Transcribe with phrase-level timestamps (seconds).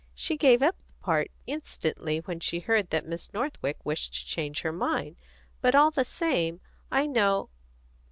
[0.15, 4.61] She gave up the part instantly when she heard that Miss Northwick wished to change
[4.61, 5.15] her mind,
[5.61, 6.59] but all the same
[6.91, 7.51] I know